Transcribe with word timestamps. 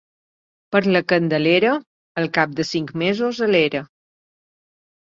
Per 0.75 0.81
la 0.95 1.01
Candelera, 1.13 1.75
al 2.23 2.31
cap 2.39 2.59
de 2.63 2.69
cinc 2.73 2.93
mesos 3.05 3.45
a 3.49 3.53
l'era. 3.55 3.85